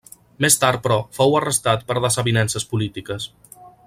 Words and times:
Més 0.45 0.55
tard, 0.63 0.79
però, 0.87 0.97
fou 1.17 1.37
arrestat 1.39 1.85
per 1.91 1.97
desavinences 2.09 2.67
polítiques. 2.73 3.29